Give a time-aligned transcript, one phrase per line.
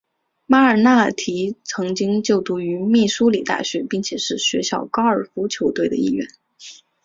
[0.47, 6.27] 马尔纳提曾经就读于密苏里大学并且是学校高尔夫球队的一员。